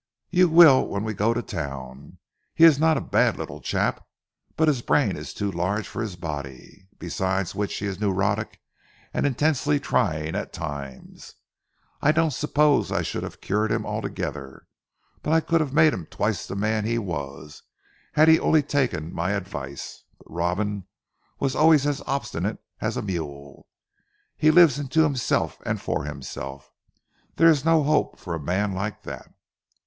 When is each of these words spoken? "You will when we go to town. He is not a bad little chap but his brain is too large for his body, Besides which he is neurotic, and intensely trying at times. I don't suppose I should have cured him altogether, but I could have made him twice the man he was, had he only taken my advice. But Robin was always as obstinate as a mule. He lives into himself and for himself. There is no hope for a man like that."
"You 0.31 0.49
will 0.49 0.87
when 0.87 1.03
we 1.03 1.13
go 1.13 1.31
to 1.31 1.43
town. 1.43 2.17
He 2.55 2.63
is 2.63 2.79
not 2.79 2.97
a 2.97 3.01
bad 3.01 3.37
little 3.37 3.61
chap 3.61 4.03
but 4.55 4.67
his 4.67 4.81
brain 4.81 5.15
is 5.15 5.31
too 5.31 5.51
large 5.51 5.87
for 5.87 6.01
his 6.01 6.15
body, 6.15 6.87
Besides 6.97 7.53
which 7.53 7.75
he 7.77 7.85
is 7.85 7.99
neurotic, 7.99 8.59
and 9.13 9.27
intensely 9.27 9.79
trying 9.79 10.33
at 10.33 10.51
times. 10.53 11.35
I 12.01 12.11
don't 12.11 12.33
suppose 12.33 12.91
I 12.91 13.03
should 13.03 13.21
have 13.21 13.41
cured 13.41 13.71
him 13.71 13.85
altogether, 13.85 14.65
but 15.21 15.33
I 15.33 15.39
could 15.39 15.61
have 15.61 15.71
made 15.71 15.93
him 15.93 16.07
twice 16.07 16.47
the 16.47 16.55
man 16.55 16.83
he 16.83 16.97
was, 16.97 17.61
had 18.13 18.27
he 18.27 18.39
only 18.39 18.63
taken 18.63 19.13
my 19.13 19.33
advice. 19.33 20.03
But 20.17 20.31
Robin 20.31 20.85
was 21.39 21.55
always 21.55 21.85
as 21.85 22.01
obstinate 22.07 22.57
as 22.79 22.97
a 22.97 23.03
mule. 23.03 23.67
He 24.35 24.49
lives 24.49 24.79
into 24.79 25.03
himself 25.03 25.61
and 25.63 25.79
for 25.79 26.05
himself. 26.05 26.71
There 27.35 27.49
is 27.51 27.63
no 27.63 27.83
hope 27.83 28.17
for 28.17 28.33
a 28.33 28.39
man 28.39 28.73
like 28.73 29.03
that." 29.03 29.31